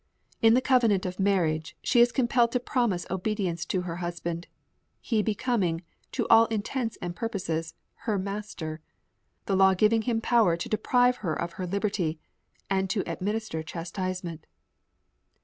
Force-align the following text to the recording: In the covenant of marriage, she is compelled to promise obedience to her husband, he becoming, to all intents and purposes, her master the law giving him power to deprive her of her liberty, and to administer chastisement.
In 0.41 0.55
the 0.55 0.61
covenant 0.65 1.05
of 1.05 1.19
marriage, 1.19 1.77
she 1.83 1.99
is 2.01 2.11
compelled 2.11 2.51
to 2.53 2.59
promise 2.59 3.05
obedience 3.11 3.65
to 3.65 3.81
her 3.81 3.97
husband, 3.97 4.47
he 4.99 5.21
becoming, 5.21 5.83
to 6.13 6.25
all 6.27 6.45
intents 6.47 6.97
and 7.03 7.15
purposes, 7.15 7.75
her 8.07 8.17
master 8.17 8.81
the 9.45 9.55
law 9.55 9.75
giving 9.75 10.01
him 10.01 10.19
power 10.19 10.57
to 10.57 10.67
deprive 10.67 11.17
her 11.17 11.35
of 11.39 11.53
her 11.61 11.67
liberty, 11.67 12.17
and 12.67 12.89
to 12.89 13.03
administer 13.07 13.61
chastisement. 13.61 14.47